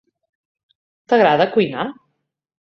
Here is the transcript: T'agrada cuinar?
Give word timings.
T'agrada 1.13 1.49
cuinar? 1.53 1.87